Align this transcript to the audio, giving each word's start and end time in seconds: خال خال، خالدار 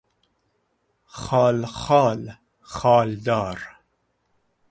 خال 1.05 1.65
خال، 1.65 2.21
خالدار 2.61 3.59